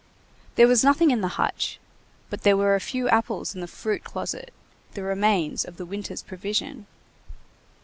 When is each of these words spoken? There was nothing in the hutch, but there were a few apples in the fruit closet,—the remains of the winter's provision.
There 0.55 0.67
was 0.67 0.83
nothing 0.83 1.11
in 1.11 1.21
the 1.21 1.27
hutch, 1.37 1.79
but 2.31 2.41
there 2.41 2.57
were 2.57 2.73
a 2.73 2.79
few 2.79 3.07
apples 3.09 3.53
in 3.53 3.61
the 3.61 3.67
fruit 3.67 4.03
closet,—the 4.03 5.03
remains 5.03 5.63
of 5.63 5.77
the 5.77 5.85
winter's 5.85 6.23
provision. 6.23 6.87